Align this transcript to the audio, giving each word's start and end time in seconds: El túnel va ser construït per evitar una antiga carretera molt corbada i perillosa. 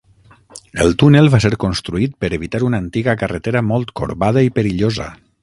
El 0.85 0.95
túnel 1.03 1.29
va 1.33 1.39
ser 1.45 1.51
construït 1.63 2.15
per 2.25 2.31
evitar 2.39 2.63
una 2.69 2.81
antiga 2.85 3.15
carretera 3.25 3.63
molt 3.69 3.95
corbada 4.03 4.49
i 4.49 4.53
perillosa. 4.59 5.09